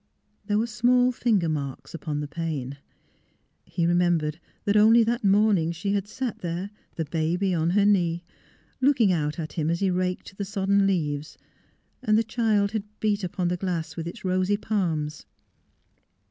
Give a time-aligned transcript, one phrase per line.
[0.47, 2.77] There were small finger marks upon the pane.
[3.65, 7.35] He remembered that only that morning she had sat THE LORD GAVE 353 there, the
[7.37, 8.23] baby on her knee,
[8.81, 11.37] looking out at him as he raked the sodden leaves,
[12.01, 15.27] and the child had beat npon the glass with its rosy palms.